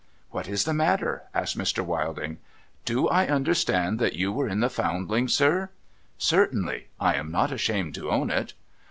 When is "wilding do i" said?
1.85-3.27